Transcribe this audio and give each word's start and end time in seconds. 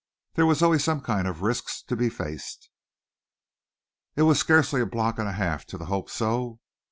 There 0.33 0.47
were 0.47 0.55
always 0.63 0.83
some 0.83 1.01
kind 1.01 1.27
of 1.27 1.43
risks 1.43 1.79
to 1.83 1.95
be 1.95 2.09
faced. 2.09 2.71
It 4.15 4.23
was 4.23 4.39
scarcely 4.39 4.81
a 4.81 4.85
block 4.87 5.19
and 5.19 5.27
a 5.29 5.33
half 5.33 5.63
to 5.67 5.77
the 5.77 5.85
Hope 5.85 6.09
So. 6.09 6.59